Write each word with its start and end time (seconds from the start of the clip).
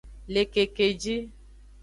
Le 0.33 0.41
kekeji. 0.53 1.15